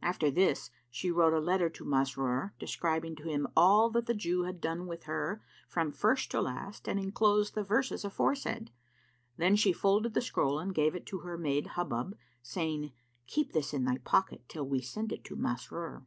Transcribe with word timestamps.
After 0.00 0.30
this 0.30 0.70
she 0.88 1.10
wrote 1.10 1.34
a 1.34 1.38
letter 1.44 1.68
to 1.68 1.84
Masrur, 1.84 2.54
describing 2.58 3.14
to 3.16 3.24
him 3.28 3.46
all 3.54 3.90
that 3.90 4.06
the 4.06 4.14
Jew 4.14 4.44
had 4.44 4.58
done 4.58 4.86
with 4.86 5.02
her 5.02 5.42
from 5.68 5.92
first 5.92 6.30
to 6.30 6.40
last 6.40 6.88
and 6.88 6.98
enclosed 6.98 7.54
the 7.54 7.64
verses 7.64 8.02
aforesaid. 8.02 8.70
Then 9.36 9.56
she 9.56 9.74
folded 9.74 10.14
the 10.14 10.22
scroll 10.22 10.58
and 10.58 10.74
gave 10.74 10.94
it 10.94 11.04
to 11.08 11.18
her 11.18 11.36
maid 11.36 11.72
Hubub, 11.76 12.16
saying, 12.40 12.92
"Keep 13.26 13.52
this 13.52 13.74
in 13.74 13.84
thy 13.84 13.98
pocket, 13.98 14.44
till 14.48 14.66
we 14.66 14.80
send 14.80 15.12
it 15.12 15.22
to 15.24 15.36
Masrur." 15.36 16.06